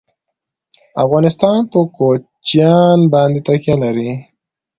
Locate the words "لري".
3.83-4.11